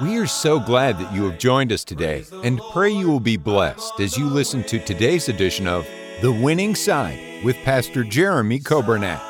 [0.00, 3.36] We are so glad that you have joined us today and pray you will be
[3.36, 5.88] blessed as you listen to today's edition of
[6.22, 9.20] The Winning Side with Pastor Jeremy Coburnett.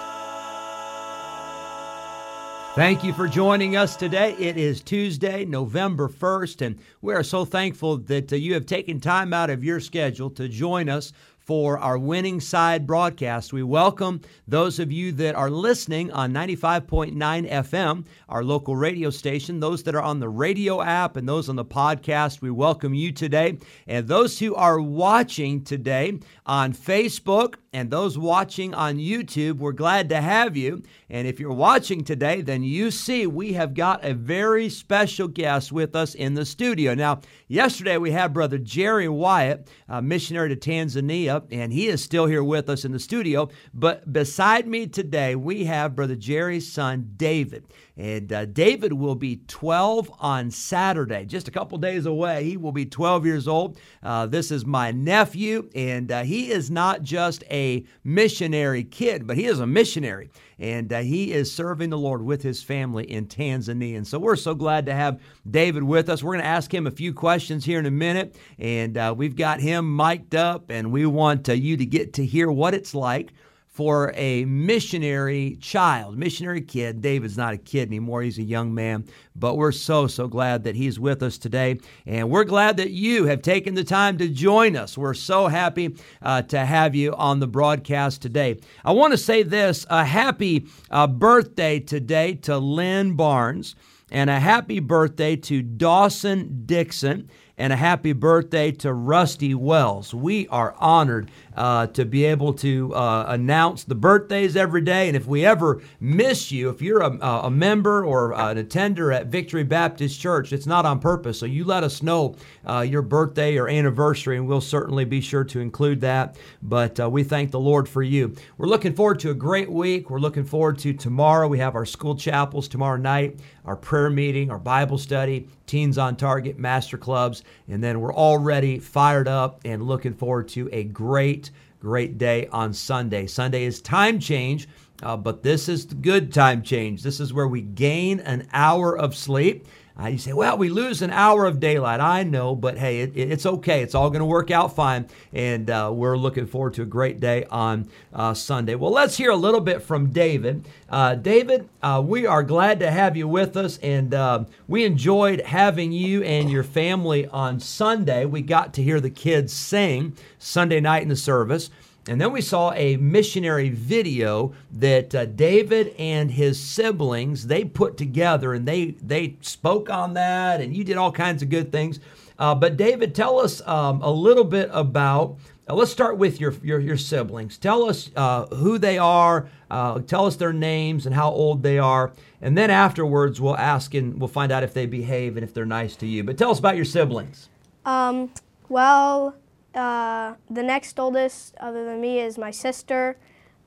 [2.75, 4.37] Thank you for joining us today.
[4.39, 9.01] It is Tuesday, November 1st, and we are so thankful that uh, you have taken
[9.01, 11.15] time out of your schedule to join us
[11.49, 13.55] for our winning side broadcast.
[13.55, 17.17] We welcome those of you that are listening on 95.9
[17.51, 21.57] FM, our local radio station, those that are on the radio app and those on
[21.57, 22.43] the podcast.
[22.43, 23.57] We welcome you today.
[23.87, 30.09] And those who are watching today on Facebook and those watching on YouTube, we're glad
[30.09, 30.83] to have you.
[31.11, 35.71] And if you're watching today, then you see we have got a very special guest
[35.71, 36.95] with us in the studio.
[36.95, 42.27] Now, yesterday we had Brother Jerry Wyatt, a missionary to Tanzania, and he is still
[42.27, 43.51] here with us in the studio.
[43.75, 47.65] But beside me today, we have Brother Jerry's son, David.
[47.97, 52.45] And uh, David will be 12 on Saturday, just a couple days away.
[52.45, 53.77] He will be 12 years old.
[54.05, 57.58] Uh, this is my nephew, and uh, he is not just a
[58.05, 60.31] missionary kid, but he is a missionary.
[60.59, 63.97] And uh, he is serving the Lord with his family in Tanzania.
[63.97, 66.23] And so we're so glad to have David with us.
[66.23, 68.37] We're going to ask him a few questions here in a minute.
[68.59, 72.27] And uh, we've got him mic'd up, and we want uh, you to get to
[72.27, 73.33] hear what it's like
[73.79, 77.01] for a missionary child, missionary kid.
[77.01, 79.05] David's not a kid anymore, he's a young man,
[79.37, 81.79] but we're so, so glad that he's with us today.
[82.05, 84.99] And we're glad that you have taken the time to join us.
[84.99, 88.59] We're so happy uh, to have you on the broadcast today.
[88.85, 93.77] I want to say this a happy uh, birthday today to Lynn Barnes,
[94.11, 100.15] and a happy birthday to Dawson Dixon and a happy birthday to Rusty Wells.
[100.15, 105.09] We are honored uh, to be able to uh, announce the birthdays every day.
[105.09, 109.27] And if we ever miss you, if you're a, a member or an attender at
[109.27, 111.41] Victory Baptist Church, it's not on purpose.
[111.41, 115.43] So you let us know uh, your birthday or anniversary, and we'll certainly be sure
[115.45, 116.37] to include that.
[116.63, 118.37] But uh, we thank the Lord for you.
[118.57, 120.11] We're looking forward to a great week.
[120.11, 121.49] We're looking forward to tomorrow.
[121.49, 126.17] We have our school chapels tomorrow night, our prayer meeting, our Bible study, Teens on
[126.17, 131.48] Target, Master Clubs, and then we're already fired up and looking forward to a great
[131.81, 133.27] great day on Sunday.
[133.27, 134.69] Sunday is time change,
[135.03, 137.03] uh, but this is the good time change.
[137.03, 139.67] This is where we gain an hour of sleep.
[140.01, 141.99] Uh, you say, well, we lose an hour of daylight.
[141.99, 143.83] I know, but hey, it, it's okay.
[143.83, 145.09] It's all going to work out fine.
[145.33, 148.77] And uh, we're looking forward to a great day on uh, Sunday.
[148.77, 150.69] Well, let's hear a little bit from David.
[150.89, 155.41] Uh, David, uh, we are glad to have you with us, and uh, we enjoyed
[155.41, 158.25] having you and your family on Sunday.
[158.25, 161.71] We got to hear the kids sing Sunday night in the service.
[162.09, 167.97] And then we saw a missionary video that uh, David and his siblings they put
[167.97, 172.01] together, and they they spoke on that, and you did all kinds of good things.
[172.39, 175.37] Uh, but David, tell us um, a little bit about.
[175.69, 177.59] Uh, let's start with your your, your siblings.
[177.59, 179.51] Tell us uh, who they are.
[179.71, 183.93] Uh, tell us their names and how old they are, and then afterwards we'll ask
[183.93, 186.25] and we'll find out if they behave and if they're nice to you.
[186.25, 187.51] But tell us about your siblings.
[187.85, 188.31] Um,
[188.71, 189.35] well,
[189.79, 193.17] uh, the next oldest, other than me, is my sister,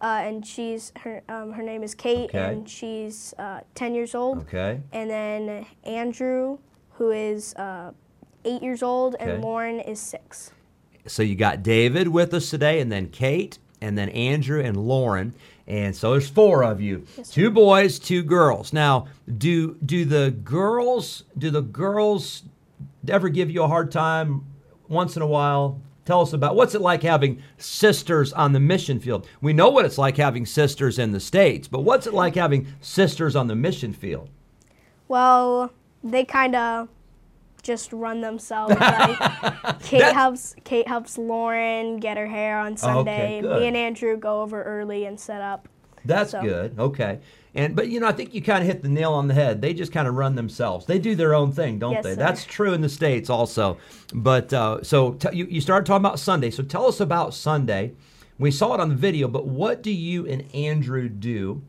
[0.02, 2.54] uh, and she's her um, her name is Kate, Okay.
[2.54, 4.40] and she's uh, ten years old.
[4.40, 4.80] Okay.
[4.92, 6.58] And then Andrew,
[6.98, 7.92] who is uh,
[8.46, 9.32] eight years old, Okay.
[9.32, 10.52] and Lauren is six.
[11.08, 15.34] So you got David with us today, and then Kate, and then Andrew and Lauren.
[15.68, 17.06] And so there's four of you.
[17.30, 18.74] two boys, two girls.
[18.74, 19.08] Now,
[19.38, 22.44] do do the girls do the girls
[23.08, 24.44] ever give you a hard time
[24.90, 25.80] once in a while?
[26.06, 29.28] Tell us about what's it like having sisters on the mission field.
[29.40, 32.68] We know what it's like having sisters in the states, but what's it like having
[32.82, 34.30] sisters on the mission field?
[35.08, 35.72] Well,
[36.04, 36.90] they kind of
[37.62, 38.76] just run themselves.
[38.80, 39.20] Like
[39.84, 43.42] Kate That's- helps Kate helps Lauren get her hair on oh, Sunday.
[43.42, 43.60] good.
[43.60, 45.68] Me and Andrew go over early and set up.
[46.06, 46.78] That's So- good.
[46.80, 47.20] Okay.
[47.54, 49.62] And but you know, I think you kind of hit the nail on the head.
[49.62, 50.86] They just kind of run themselves.
[50.86, 52.12] They do their own thing, don't Yes, they?
[52.12, 52.16] sir.
[52.16, 53.78] That's true in the states also.
[54.14, 56.50] But uh, so t- you you started talking about Sunday.
[56.50, 57.92] So tell us about Sunday.
[58.40, 61.62] We saw it on the video, but what do you and Andrew do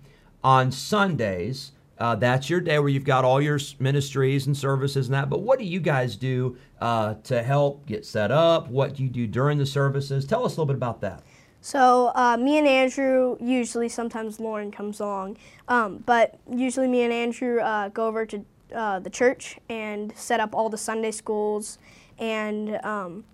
[0.45, 1.73] on Sundays?
[1.99, 5.29] Uh, that's your day where you've got all your ministries and services and that.
[5.31, 8.69] But what do you guys do uh, to help get set up?
[8.69, 10.25] What do you do during the services?
[10.25, 11.23] Tell us a little bit about that.
[11.63, 15.39] So uh, me and Andrew, usually sometimes Lauren comes along,
[15.69, 18.45] um, but usually me and Andrew uh, go over to
[18.75, 21.79] uh, the church and set up all the Sunday schools,
[22.19, 23.25] and um,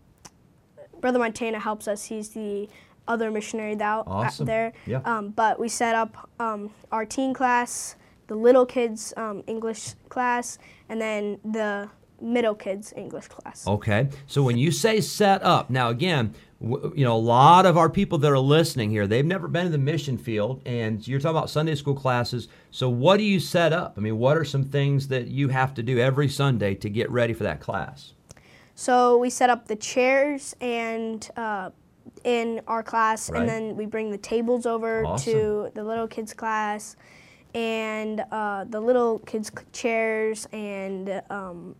[1.00, 2.04] Brother Montana helps us.
[2.04, 2.68] He's the
[3.08, 4.44] other missionary out Awesome.
[4.44, 4.74] there.
[4.84, 5.00] Yeah.
[5.06, 7.96] Um, but we set up um, our teen class,
[8.26, 10.58] the little kids um, English class,
[10.90, 11.88] and then the
[12.20, 13.66] middle kids English class.
[13.66, 14.08] Okay.
[14.26, 18.18] So when you say set up, now again, you know, a lot of our people
[18.18, 21.50] that are listening here, they've never been to the mission field, and you're talking about
[21.50, 22.48] Sunday school classes.
[22.72, 23.94] So what do you set up?
[23.96, 27.08] I mean, what are some things that you have to do every Sunday to get
[27.10, 28.12] ready for that class?
[28.74, 31.70] So we set up the chairs and uh,
[32.24, 33.40] in our class, Right.
[33.40, 35.32] and then we bring the tables over Awesome.
[35.32, 36.96] to the little kids class,
[37.54, 41.76] and uh, the little kids chairs, and um,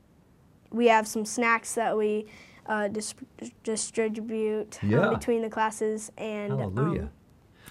[0.71, 2.27] we have some snacks that we
[2.69, 3.15] uh, dis-
[3.65, 7.03] distribute um, between the classes, and Hallelujah.
[7.03, 7.11] um,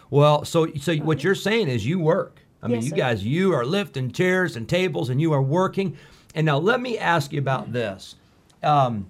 [0.10, 2.42] well, so so what you're saying is you work.
[2.62, 2.96] I mean, Yes, you sir.
[2.96, 5.96] guys, you are lifting chairs and tables, and you are working.
[6.34, 8.16] And now let me ask you about this.
[8.64, 9.08] Um,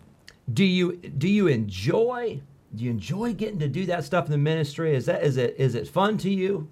[0.53, 2.41] do you do you enjoy
[2.75, 4.95] do you enjoy getting to do that stuff in the ministry?
[4.95, 6.67] Is that is it is it fun to you?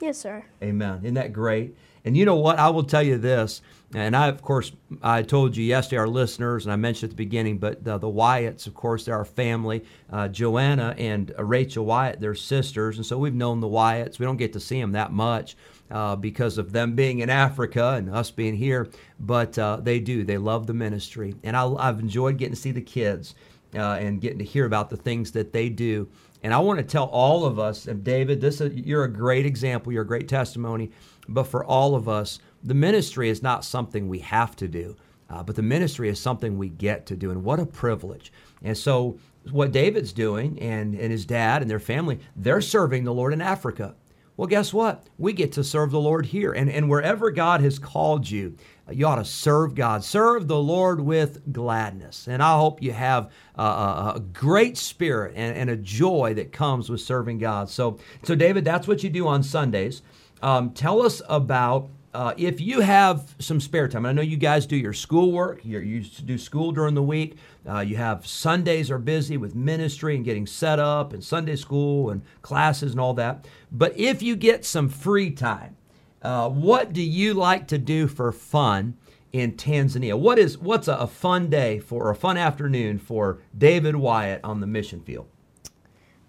[0.00, 0.44] yes, sir.
[0.62, 1.00] Amen.
[1.02, 1.76] Isn't that great?
[2.04, 2.58] And you know what?
[2.58, 3.62] I will tell you this.
[3.94, 7.24] And I, of course, I told you yesterday, our listeners, and I mentioned at the
[7.24, 9.82] beginning, but the, the Wyatts, of course, they're our family.
[10.12, 12.98] Uh, Joanna and uh, Rachel Wyatt, they're sisters.
[12.98, 14.18] And so we've known the Wyatts.
[14.18, 15.56] We don't get to see them that much
[15.90, 18.90] uh, because of them being in Africa and us being here.
[19.18, 20.22] But uh, they do.
[20.22, 21.34] They love the ministry.
[21.42, 23.34] And I, I've enjoyed getting to see the kids
[23.74, 26.08] uh, and getting to hear about the things that they do.
[26.42, 29.44] And I want to tell all of us, and David, this is, you're a great
[29.44, 29.92] example.
[29.92, 30.90] You're a great testimony.
[31.28, 34.96] But for all of us, the ministry is not something we have to do,
[35.28, 37.30] uh, but the ministry is something we get to do.
[37.30, 38.32] And what a privilege!
[38.62, 39.18] And so,
[39.50, 43.42] what David's doing, and and his dad and their family, they're serving the Lord in
[43.42, 43.94] Africa.
[44.38, 45.04] Well, guess what?
[45.18, 46.52] We get to serve the Lord here.
[46.52, 48.54] And, and wherever God has called you,
[48.88, 50.04] you ought to serve God.
[50.04, 52.28] Serve the Lord with gladness.
[52.28, 56.52] And I hope you have a, a, a great spirit and, and a joy that
[56.52, 57.68] comes with serving God.
[57.68, 60.02] So, so David, that's what you do on Sundays.
[60.40, 64.06] Um, tell us about uh, if you have some spare time.
[64.06, 65.60] I know you guys do your schoolwork.
[65.64, 67.36] You're, you do school during the week.
[67.68, 72.10] Uh, you have Sundays are busy with ministry and getting set up and Sunday school
[72.10, 73.46] and classes and all that.
[73.70, 75.76] But if you get some free time,
[76.22, 78.96] uh, what do you like to do for fun
[79.32, 80.18] in Tanzania?
[80.18, 84.60] What is what's a, a fun day for a fun afternoon for David Wyatt on
[84.60, 85.28] the mission field?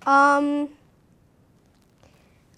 [0.05, 0.69] Um,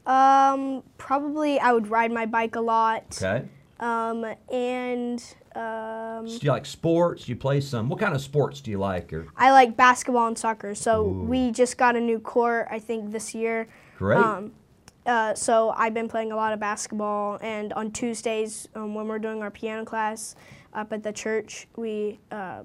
[0.05, 3.17] um, probably I would ride my bike a lot.
[3.21, 3.47] Okay.
[3.79, 5.23] Um, and
[5.55, 7.25] um, Do you like sports?
[7.25, 7.89] Do you play some?
[7.89, 9.11] What kind of sports do you like?
[9.11, 10.75] Or I like basketball and soccer.
[10.75, 13.67] So we just got a new court, I think, this year.
[13.97, 14.17] great.
[14.17, 14.51] Um,
[15.05, 19.19] uh, so I've been playing a lot of basketball, and on Tuesdays um, when we're
[19.19, 20.35] doing our piano class
[20.73, 22.61] up at the church, we uh,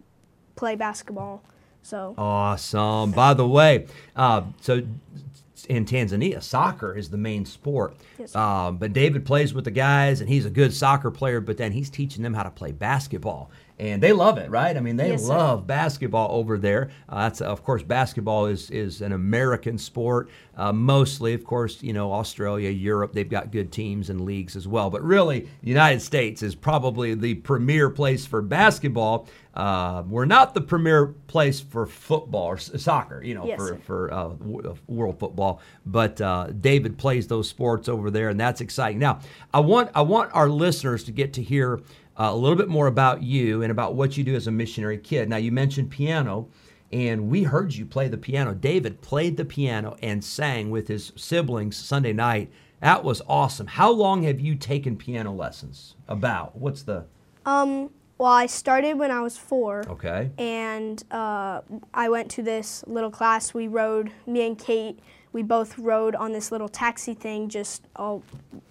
[0.54, 1.42] play basketball.
[1.82, 3.12] So Awesome.
[3.12, 3.86] By the way,
[4.16, 4.82] uh, so
[5.66, 7.96] in Tanzania, soccer is the main sport.
[8.18, 8.34] Yes.
[8.34, 11.40] Um, but David plays with the guys, and he's a good soccer player.
[11.40, 14.76] But then he's teaching them how to play basketball, and they love it, right?
[14.76, 15.36] I mean, they Yes, sir.
[15.36, 16.90] love basketball over there.
[17.08, 20.30] Uh, that's of course, basketball is is an American sport.
[20.56, 24.66] Uh, mostly, of course, you know, Australia, Europe, they've got good teams and leagues as
[24.66, 24.88] well.
[24.90, 29.28] But really, the United States is probably the premier place for basketball.
[29.56, 34.12] Uh, we're not the premier place for football or soccer, you know, Yes, for for
[34.12, 34.28] uh,
[34.86, 35.62] world football.
[35.86, 38.98] But uh, David plays those sports over there, and that's exciting.
[38.98, 39.20] Now,
[39.54, 41.80] I want I want our listeners to get to hear
[42.18, 44.98] uh, a little bit more about you and about what you do as a missionary
[44.98, 45.28] kid.
[45.28, 46.48] Now, you mentioned piano.
[46.92, 48.54] And we heard you play the piano.
[48.54, 52.48] David played the piano and sang with his siblings Sunday night.
[52.80, 53.66] That was awesome.
[53.66, 55.96] How long have you taken piano lessons?
[56.06, 57.06] About what's the
[57.44, 59.84] um, well, I started when I was four.
[59.88, 60.30] okay?
[60.38, 61.60] and uh,
[61.92, 63.52] I went to this little class.
[63.54, 64.98] We rode, me and Kate,
[65.32, 68.22] we both rode on this little taxi thing just all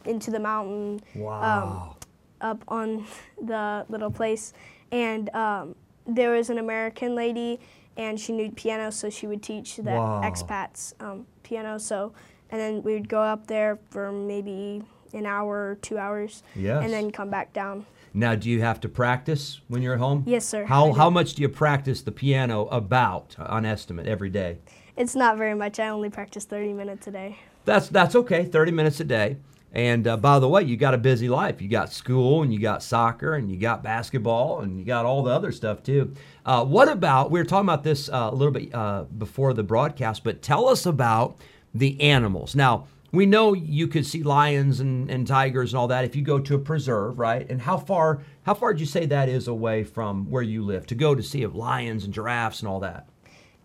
[0.05, 1.95] into the mountain, Wow.
[2.41, 3.05] up on
[3.41, 4.53] the little place.
[4.91, 5.75] And um,
[6.07, 7.59] there was an American lady,
[7.97, 10.21] and she knew piano, so she would teach the Wow.
[10.23, 11.77] expats um, piano.
[11.77, 12.13] So,
[12.49, 14.81] and then we would go up there for maybe
[15.13, 16.83] an hour or two hours, Yes.
[16.83, 17.85] and then come back down.
[18.15, 20.23] Now, do you have to practice when you're at home?
[20.25, 24.59] Yes, sir, How how much do you practice the piano about on estimate every day?
[24.95, 25.81] It's not very much.
[25.81, 27.39] I only practice 30 minutes a day.
[27.65, 28.45] That's that's okay.
[28.45, 29.35] Thirty minutes a day.
[29.73, 31.61] And uh, by the way, you got a busy life.
[31.61, 35.21] You got school and you got soccer and you got basketball and you got all
[35.21, 36.13] the other stuff too.
[36.45, 39.63] Uh, what about, we were talking about this uh, a little bit uh, before the
[39.63, 41.35] broadcast, but tell us about
[41.73, 42.55] the animals.
[42.55, 46.21] Now, we know you could see lions and, and tigers and all that if you
[46.21, 47.49] go to a preserve, right?
[47.49, 50.85] And how far how far do you say that is away from where you live
[50.87, 53.07] to go to see of lions and giraffes and all that?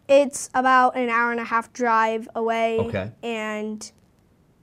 [0.08, 2.78] It's about an hour and a half drive away.
[2.80, 3.12] Okay.
[3.22, 3.90] And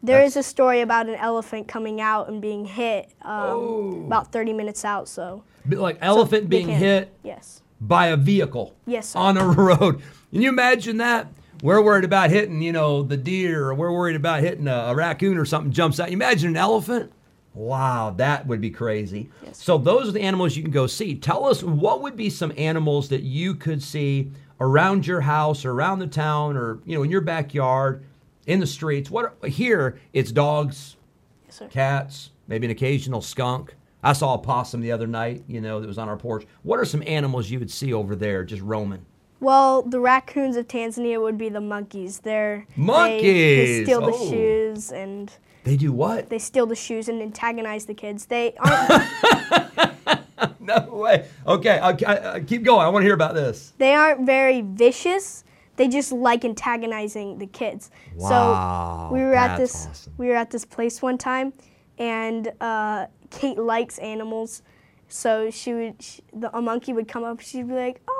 [0.03, 4.53] there is a story about an elephant coming out and being hit um, about 30
[4.53, 5.07] minutes out.
[5.07, 7.61] So But Like elephant they being hit Yes.
[7.81, 9.19] by a vehicle Yes, sir.
[9.19, 10.01] on a road.
[10.31, 11.27] Can you imagine that?
[11.61, 14.95] We're worried about hitting, you know, the deer, or we're worried about hitting a, a
[14.95, 16.09] raccoon or something jumps out.
[16.11, 17.11] You imagine an elephant?
[17.53, 19.29] Wow, that would be crazy.
[19.43, 19.63] Yes.
[19.63, 21.15] So those are the animals you can go see.
[21.15, 25.71] Tell us what would be some animals that you could see around your house or
[25.71, 28.03] around the town or you know in your backyard,
[28.45, 29.09] in the streets.
[29.09, 30.97] What are, here it's dogs,
[31.45, 31.67] Yes, sir.
[31.67, 33.73] cats, maybe an occasional skunk.
[34.03, 36.45] I saw a possum the other night, you know, that was on our porch.
[36.61, 39.03] What are some animals you would see over there just roaming?
[39.39, 42.19] Well, the raccoons of Tanzania would be the monkeys.
[42.19, 44.29] They're They, they steal the Oh.
[44.29, 45.31] shoes and
[45.63, 46.29] They do what?
[46.29, 48.25] they steal the shoes and antagonize the kids.
[48.25, 50.21] They aren't
[50.59, 51.27] No way.
[51.45, 52.81] Okay, I, I, I keep going.
[52.85, 53.73] I want to hear about this.
[53.77, 55.43] they aren't very vicious.
[55.77, 57.91] They just like antagonizing the kids.
[58.15, 60.13] Wow, so we were at this awesome.
[60.17, 61.53] we were at this place one time,
[61.99, 64.63] and uh, Kate likes animals,
[65.07, 67.39] so she would she, the, a monkey would come up.
[67.41, 68.16] She'd be like, "Oh,"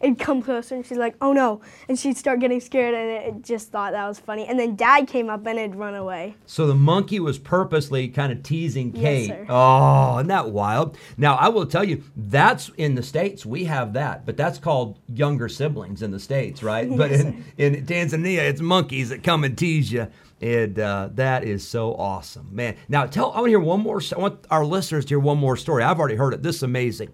[0.00, 3.26] and come closer, and she's like, "Oh no," and she'd start getting scared, and it,
[3.36, 4.46] it just thought that was funny.
[4.46, 6.36] And then Dad came up and it'd run away.
[6.46, 9.26] So the monkey was purposely kind of teasing Yes, Kate.
[9.28, 9.46] sir.
[9.48, 10.96] oh, isn't that wild?
[11.16, 13.44] Now I will tell you, that's in the states.
[13.44, 16.88] We have that, but that's called younger siblings in the states, right?
[16.96, 20.08] but Yes, in, in Tanzania, it's monkeys that come and tease you.
[20.40, 22.76] And uh, that is so awesome, man.
[22.88, 23.32] Now tell.
[23.32, 24.00] I want to hear one more.
[24.14, 25.82] I want our listeners to hear one more story.
[25.82, 26.44] I've already heard it.
[26.44, 27.08] This is amazing.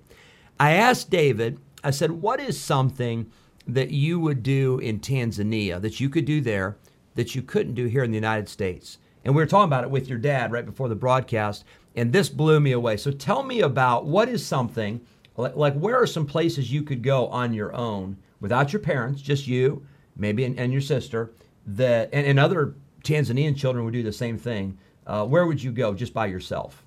[0.61, 1.59] I asked David.
[1.85, 3.31] I said, "What is something
[3.67, 6.76] that you would do in Tanzania that you could do there
[7.14, 9.91] that you couldn't do here in the United States?" And we were talking about it
[9.91, 11.64] with your dad right before the broadcast,
[11.95, 12.97] and this blew me away.
[12.97, 15.00] So tell me about what is something
[15.37, 19.23] like, like where are some places you could go on your own without your parents,
[19.23, 19.87] just you,
[20.17, 21.33] maybe and, and your sister,
[21.67, 24.79] that and, and other Tanzanian children would do the same thing.
[25.07, 26.83] Uh, where would you go just by yourself?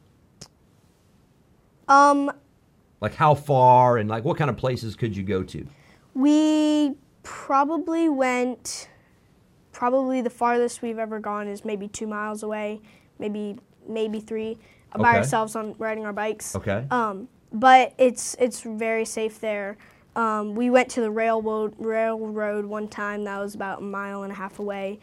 [1.87, 2.31] Um,
[3.01, 5.67] Like how far and like what kind of places could you go to?
[6.13, 8.89] we probably went.
[9.71, 12.81] Probably the farthest we've ever gone is maybe two miles away,
[13.19, 14.57] maybe maybe three,
[14.95, 15.17] by Okay.
[15.19, 16.55] ourselves on riding our bikes.
[16.55, 16.85] Okay.
[16.89, 19.77] Um, but it's it's very safe there.
[20.15, 23.23] Um, we went to the railroad railroad one time.
[23.25, 24.99] That was about a mile and a half away,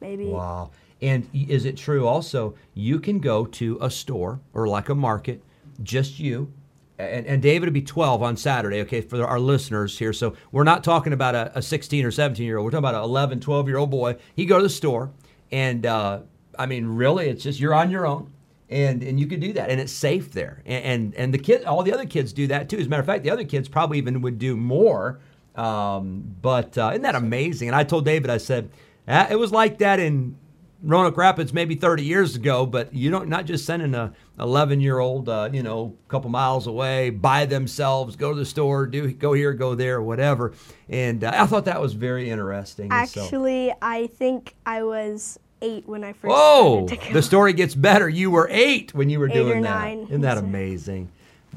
[0.00, 0.26] maybe.
[0.26, 0.70] Wow.
[1.00, 5.42] And is it true also you can go to a store or like a market,
[5.82, 6.52] just you,
[6.98, 10.12] and, and David would be 12 on Saturday, okay, for our listeners here.
[10.12, 12.64] So we're not talking about a, a 16 or 17 year old.
[12.64, 14.16] We're talking about an 11, 12 year old boy.
[14.34, 15.10] He go to the store,
[15.50, 16.20] and uh,
[16.58, 18.32] I mean, really, it's just you're on your own.
[18.70, 20.62] And, and you can do that, and it's safe there.
[20.64, 22.78] And, and and the kid, all the other kids do that too.
[22.78, 25.20] As a matter of fact, the other kids probably even would do more.
[25.54, 27.68] Um, but uh, isn't that amazing?
[27.68, 28.70] And I told David, I said,
[29.06, 30.38] "Ah, it was like that in
[30.82, 34.98] Roanoke Rapids maybe 30 years ago, but you don't not just sending a 11 year
[34.98, 39.12] old, uh, you know, a couple miles away by themselves, go to the store, do
[39.12, 40.52] go here, go there, whatever.
[40.88, 42.90] And uh, I thought that was very interesting.
[42.92, 46.86] And so- Actually, I think I was eight when I first Whoa!
[46.86, 47.12] started to go.
[47.14, 48.08] The story gets better.
[48.08, 49.80] You were eight when you were Eight doing or that.
[49.80, 49.98] nine.
[50.08, 51.10] Isn't that amazing?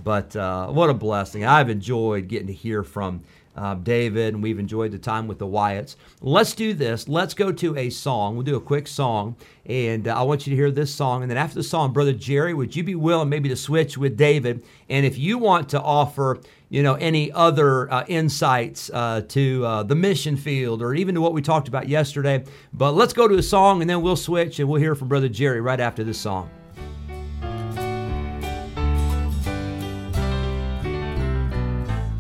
[0.04, 1.46] But uh, what a blessing.
[1.46, 3.24] I've enjoyed getting to hear from
[3.56, 5.96] uh, David, and we've enjoyed the time with the Wyatts.
[6.22, 7.08] Let's do this.
[7.08, 8.36] Let's go to a song.
[8.36, 9.36] We'll do a quick song,
[9.66, 11.22] and uh, I want you to hear this song.
[11.22, 14.18] And then after the song, Brother Jerry, would you be willing maybe to switch with
[14.18, 14.64] David?
[14.90, 19.84] And if you want to offer, you know, any other uh, insights uh, to uh,
[19.84, 22.44] the mission field or even to what we talked about yesterday,
[22.74, 25.30] but let's go to a song, and then we'll switch, and we'll hear from Brother
[25.30, 26.50] Jerry right after this song.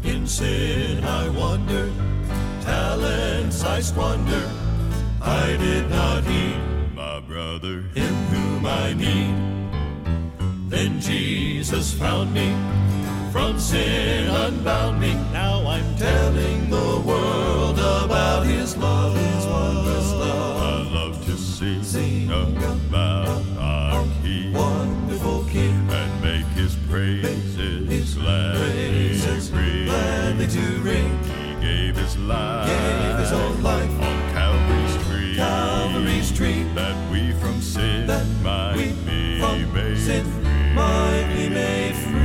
[0.04, 0.85] In sin
[3.66, 4.50] I squandered.
[5.22, 6.60] I did not heed
[6.94, 9.36] my brother him whom I need.
[10.70, 12.56] Then Jesus found me,
[13.32, 15.14] from sin unbound me.
[15.34, 20.62] Now I'm telling the world about His love, His wondrous love.
[20.62, 29.50] I love to sing, about our King Wonderful King, and make His praises gladly praises
[29.50, 31.18] gladly to ring.
[31.24, 32.70] He gave His life,
[33.36, 35.36] of life on Calvary's tree.
[35.36, 36.64] Calvary's tree.
[36.74, 40.74] That we from sin that might we be from made sin free.
[40.74, 42.16] Might be made free.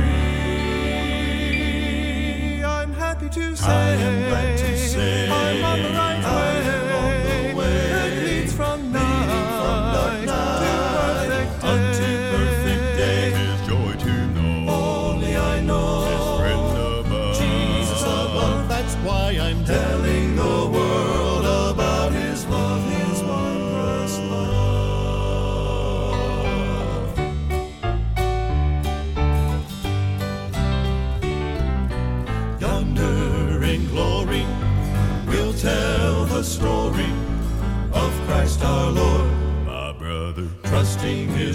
[2.63, 3.67] I'm happy to say.
[3.67, 5.29] I am glad to say.
[5.29, 6.57] I'm on the right way.
[6.99, 7.89] On the way.
[7.91, 8.91] That leads from
[19.03, 19.90] why I'm dead.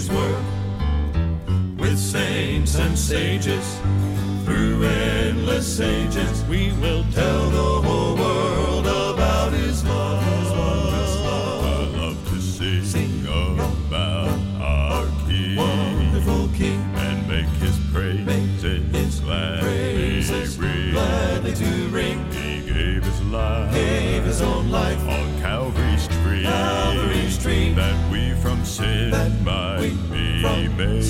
[0.09, 1.77] His.
[1.77, 3.79] With saints and sages,
[4.45, 10.23] through endless ages, we will tell the whole world about his love.
[10.23, 19.19] I love to sing, sing about our King, wonderful King, and make his praises, his
[19.19, 20.91] gladly praises ring.
[20.91, 22.31] gladly to ring.
[22.31, 28.33] He gave his life, Gave his own life on Calvary's tree, Calvary's tree, that we
[28.41, 29.31] from sin that
[30.77, 31.01] might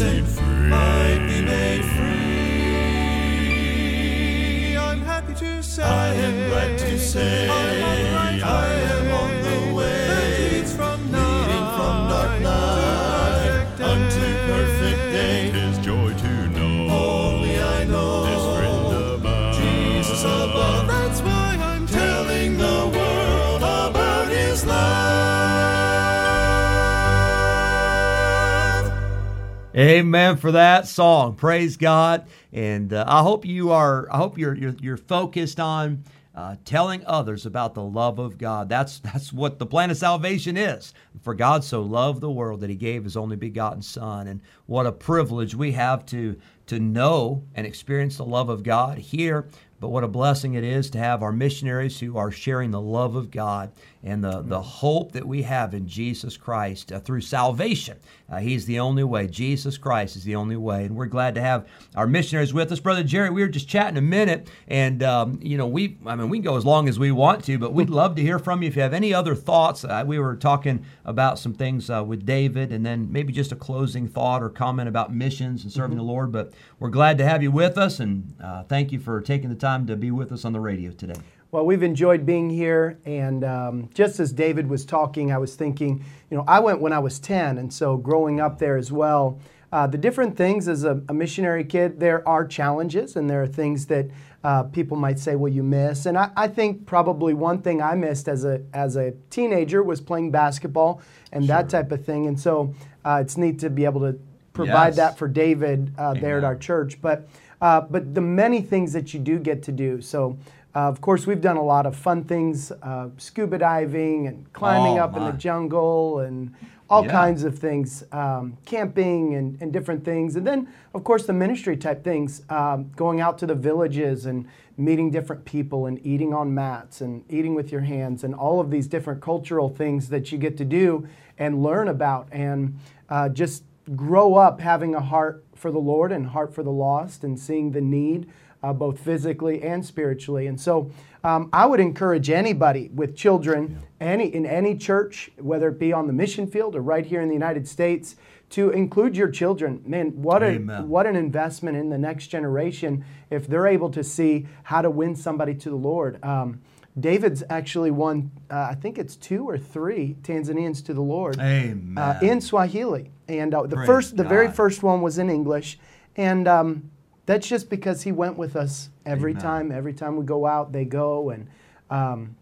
[29.77, 31.35] Amen for that song.
[31.35, 32.25] Praise God.
[32.51, 34.07] And uh, I hope you are.
[34.11, 36.03] I hope you're you're, you're focused on
[36.33, 38.69] uh, telling others about the love of God.
[38.69, 40.95] That's that's what the plan of salvation is.
[41.21, 44.25] For God so loved the world that He gave His only begotten Son.
[44.25, 48.97] And what a privilege we have to to know and experience the love of God
[48.97, 49.47] here.
[49.79, 53.15] But what a blessing it is to have our missionaries who are sharing the love
[53.15, 53.71] of God
[54.03, 57.97] and the, the hope that we have in Jesus Christ uh, through salvation.
[58.29, 59.27] Uh, he's the only way.
[59.27, 60.85] Jesus Christ is the only way.
[60.85, 62.79] And we're glad to have our missionaries with us.
[62.79, 66.29] Brother Jerry, we were just chatting a minute, and, um, you know, we, I mean,
[66.29, 68.63] we can go as long as we want to, but we'd love to hear from
[68.63, 69.83] you if you have any other thoughts.
[69.83, 73.55] Uh, we were talking about some things uh, with David, and then maybe just a
[73.55, 76.31] closing thought or comment about missions and serving the Lord.
[76.31, 79.55] But we're glad to have you with us, and uh, thank you for taking the
[79.55, 81.19] time to be with us on the radio today.
[81.51, 86.03] Well, we've enjoyed being here, and um, just as David was talking, I was thinking,
[86.29, 89.39] you know, I went when I was 10, and so growing up there as well,
[89.71, 93.47] uh, the different things as a, a missionary kid, there are challenges, and there are
[93.47, 94.07] things that
[94.43, 96.05] uh, people might say, well, you miss.
[96.05, 99.99] And I, I think probably one thing I missed as a, as a teenager was
[99.99, 101.01] playing basketball
[101.33, 102.27] and that type of thing.
[102.27, 104.17] And so uh, it's neat to be able to
[104.53, 104.95] provide Yes.
[104.97, 107.01] that for David uh, there at our church.
[107.01, 107.27] But
[107.61, 110.01] uh, but the many things that you do get to do.
[110.01, 110.37] So.
[110.75, 114.99] Uh, of course, we've done a lot of fun things, uh, scuba diving and climbing
[114.99, 116.53] Oh, up in the jungle and
[116.87, 117.09] all Yeah.
[117.09, 120.35] kinds of things, um, camping and, and different things.
[120.35, 124.45] And then, of course, the ministry type things, um, going out to the villages and
[124.77, 128.69] meeting different people and eating on mats and eating with your hands and all of
[128.69, 131.07] these different cultural things that you get to do
[131.39, 132.77] and learn about and
[133.09, 133.63] uh, just
[133.95, 137.71] grow up having a heart for the Lord and heart for the lost and seeing
[137.71, 138.27] the need
[138.63, 140.47] uh, both physically and spiritually.
[140.47, 140.91] And so
[141.23, 146.07] um, I would encourage anybody with children, any in any church, whether it be on
[146.07, 148.15] the mission field or right here in the United States,
[148.49, 149.81] to include your children.
[149.85, 150.87] Man, what a Amen.
[150.87, 155.15] what an investment in the next generation if they're able to see how to win
[155.15, 156.23] somebody to the Lord.
[156.23, 156.61] Um,
[156.99, 161.95] David's actually won, uh, I think it's two or three Tanzanians to the Lord Amen.
[161.97, 165.77] uh, in Swahili, and uh, the Praise first, the very first one was in English,
[166.15, 166.89] and um,
[167.27, 169.43] that's just because he went with us every Amen.
[169.43, 169.71] time.
[169.71, 171.47] Every time we go out, they go, and
[171.91, 172.35] um,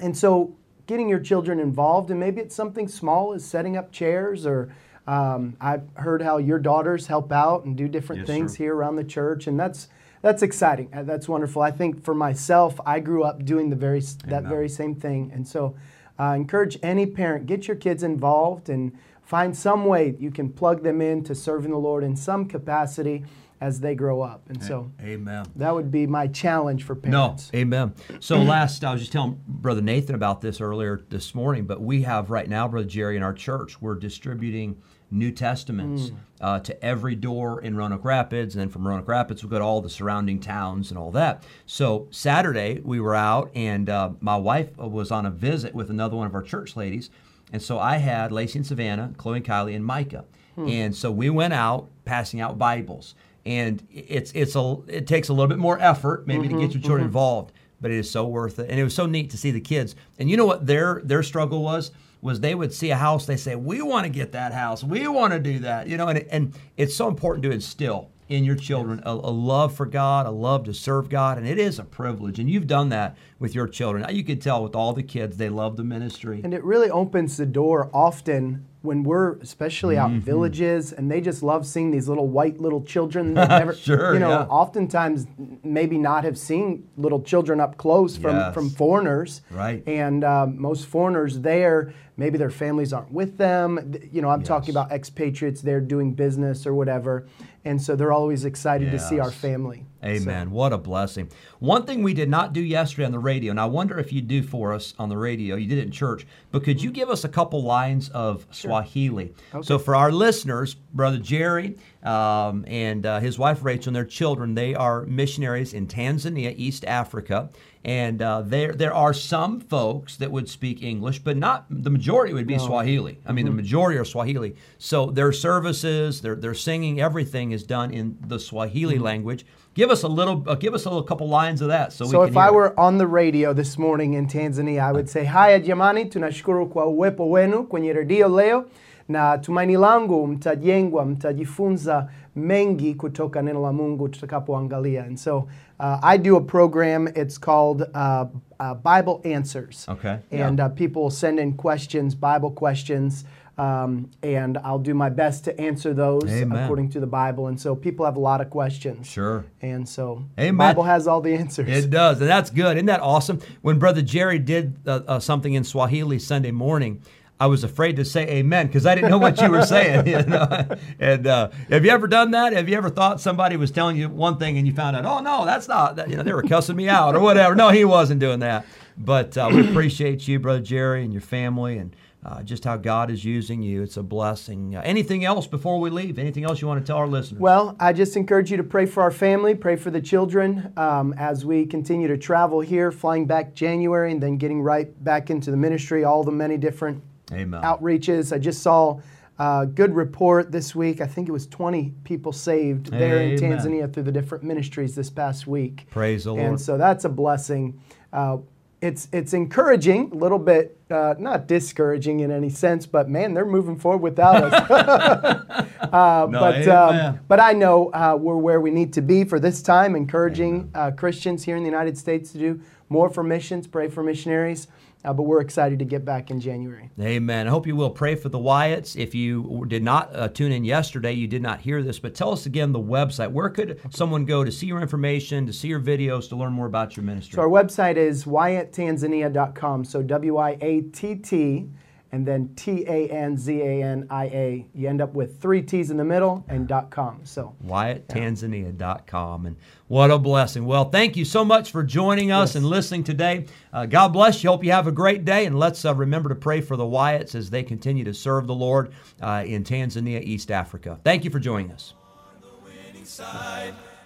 [0.00, 0.56] and so
[0.88, 4.74] getting your children involved, and maybe it's something small as setting up chairs, or
[5.06, 8.64] um, I've heard how your daughters help out and do different Yes, things sir.
[8.64, 9.88] here around the church, and that's
[10.22, 10.88] that's exciting.
[10.94, 11.62] Uh, That's wonderful.
[11.62, 14.48] I think for myself, I grew up doing the very that Amen.
[14.48, 15.74] very same thing, and so
[16.18, 20.82] uh, encourage any parent get your kids involved and find some way you can plug
[20.82, 23.24] them into serving the Lord in some capacity
[23.60, 24.50] as they grow up.
[24.50, 25.46] And so Amen.
[25.54, 27.50] that would be my challenge for parents.
[27.52, 27.94] No, amen.
[28.18, 32.02] So last, I was just telling Brother Nathan about this earlier this morning, but we
[32.02, 34.82] have right now, Brother Jerry, in our church, we're distributing
[35.12, 39.50] New Testaments uh, to every door in Roanoke Rapids, and then from Roanoke Rapids, we
[39.50, 41.44] go to all the surrounding towns and all that.
[41.66, 46.16] So Saturday, we were out, and uh, my wife was on a visit with another
[46.16, 47.10] one of our church ladies,
[47.52, 50.24] and so I had Lacey and Savannah, Chloe and Kylie, and Micah,
[50.68, 53.14] and so we went out passing out Bibles,
[53.46, 56.82] and it's it's a it takes a little bit more effort maybe to get your
[56.82, 59.50] children involved, but it is so worth it, and it was so neat to see
[59.50, 59.94] the kids.
[60.18, 61.90] And you know what their their struggle was
[62.22, 65.06] was they would see a house, they say, "We want to get that house, we
[65.08, 68.56] want to do that," you know, and and it's so important to instill in your
[68.56, 71.84] children a, a love for God, a love to serve God, and it is a
[71.84, 72.38] privilege.
[72.38, 74.06] And you've done that with your children.
[74.14, 76.40] You could tell with all the kids, they love the ministry.
[76.42, 80.24] And it really opens the door often when we're especially out in Mm-hmm.
[80.26, 84.20] villages and they just love seeing these little white little children that never Sure, you
[84.20, 84.46] know yeah.
[84.46, 85.26] oftentimes
[85.62, 88.54] maybe not have seen little children up close from Yes.
[88.54, 89.82] from foreigners Right.
[89.86, 94.70] and um, most foreigners there maybe their families aren't with them you know i'm talking
[94.70, 97.26] about expatriates there doing business or whatever
[97.64, 100.50] and so they're always excited to see our family Amen.
[100.50, 101.30] What a blessing.
[101.60, 104.20] One thing we did not do yesterday on the radio, and I wonder if you
[104.20, 107.08] do for us on the radio, you did it in church, but could you give
[107.08, 109.32] us a couple lines of Swahili?
[109.62, 114.54] So for our listeners, Brother Jerry um, and uh, his wife Rachel and their children,
[114.54, 117.50] they are missionaries in Tanzania, East Africa.
[117.84, 122.32] And uh, there, there are some folks that would speak English, but not the majority
[122.32, 123.18] would be Swahili.
[123.26, 124.54] I mean, the majority are Swahili.
[124.78, 129.44] So their services, their their singing, everything is done in the Swahili language.
[129.74, 132.20] Give us a little, uh, give us a little couple lines of that, so, So
[132.20, 132.36] we if.
[132.36, 132.54] I it.
[132.54, 136.86] were on the radio this morning in Tanzania, I would say haya jamani, tunashukuru kwa
[136.86, 138.64] uwepo wenu kwenye redio leo,
[139.12, 145.04] na tumaini langu mtajengwa, mtajifunza mengi kutoka neno la Mungu tutakapoangalia.
[145.04, 145.38] And so
[145.80, 147.08] uh, I do a program.
[147.08, 148.24] It's called uh,
[148.60, 149.86] uh, Bible Answers.
[149.88, 150.16] Okay.
[150.30, 150.66] And Yeah.
[150.66, 153.24] uh, people send in questions, Bible questions.
[153.58, 156.64] Um, and I'll do my best to answer those Amen.
[156.64, 157.48] according to the Bible.
[157.48, 159.06] And so people have a lot of questions.
[159.06, 159.44] Sure.
[159.60, 161.68] And so the Bible has all the answers.
[161.68, 162.76] It does, and that's good.
[162.78, 163.40] Isn't that awesome?
[163.60, 167.02] When Brother Jerry did uh, uh, something in Swahili Sunday morning,
[167.42, 170.06] I was afraid to say amen because I didn't know what you were saying.
[170.12, 170.68] You know?
[171.00, 172.52] And uh, have you ever done that?
[172.52, 175.20] Have you ever thought somebody was telling you one thing and you found out, oh
[175.20, 175.96] no, that's not.
[175.96, 177.56] That, you know, they were cussing me out or whatever.
[177.56, 178.64] No, he wasn't doing that.
[178.96, 183.10] But uh, we appreciate you, Brother Jerry, and your family, and uh, just how God
[183.10, 183.82] is using you.
[183.82, 184.76] It's a blessing.
[184.76, 186.18] Uh, anything else before we leave?
[186.18, 187.40] Anything else you want to tell our listeners?
[187.40, 191.14] Well, I just encourage you to pray for our family, pray for the children um,
[191.14, 195.50] as we continue to travel here, flying back January and then getting right back into
[195.50, 197.62] the ministry, all the many different Amen.
[197.62, 198.32] outreaches.
[198.32, 199.00] I just saw
[199.38, 201.00] a good report this week.
[201.00, 205.10] I think it was 20 people saved there in Tanzania through the different ministries this
[205.10, 205.86] past week.
[205.90, 206.44] Praise the Lord.
[206.44, 207.80] And so that's a blessing.
[208.12, 208.38] Uh,
[208.82, 213.46] it's it's encouraging, a little bit uh, not discouraging in any sense, but man, they're
[213.46, 214.70] moving forward without us.
[214.70, 215.68] uh,
[216.30, 217.06] No, but amen.
[217.06, 220.70] um, but I know uh, we're where we need to be for this time, encouraging
[220.74, 222.60] uh, Christians here in the United States to do
[222.92, 224.68] more for missions, pray for missionaries.
[225.04, 226.88] Uh, but we're excited to get back in January.
[227.00, 227.48] Amen.
[227.48, 228.94] I hope you will pray for the Wyatts.
[228.94, 232.30] If you did not uh, tune in yesterday, you did not hear this, but tell
[232.30, 233.32] us again the website.
[233.32, 236.66] Where could someone go to see your information, to see your videos, to learn more
[236.66, 237.34] about your ministry?
[237.34, 239.84] So our website is wyatttanzania.com.
[239.86, 241.68] So W Y A T T
[242.12, 244.66] and then T A N Z A N I A.
[244.74, 247.20] You end up with three T's in the middle and .com.
[247.24, 249.46] So WyattTanzania.com.
[249.46, 249.56] And
[249.88, 250.66] what a blessing.
[250.66, 253.46] Well, thank you so much for joining us and listening today.
[253.72, 254.50] Uh, God bless you.
[254.50, 255.46] Hope you have a great day.
[255.46, 258.54] And let's uh, remember to pray for the Wyatts as they continue to serve the
[258.54, 261.00] Lord uh, in Tanzania, East Africa.
[261.02, 261.94] Thank you for joining us.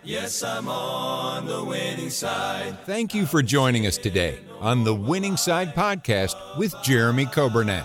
[0.06, 2.78] Yes, I'm on the winning side.
[2.86, 7.84] Thank you for joining us today on the Winning Side Podcast with Jeremy Coburnett,